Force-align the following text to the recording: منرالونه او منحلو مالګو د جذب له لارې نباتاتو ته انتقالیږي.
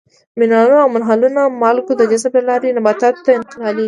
منرالونه 0.37 0.79
او 0.83 0.89
منحلو 0.95 1.27
مالګو 1.61 1.93
د 1.97 2.01
جذب 2.11 2.33
له 2.37 2.41
لارې 2.49 2.75
نباتاتو 2.77 3.23
ته 3.25 3.31
انتقالیږي. 3.37 3.79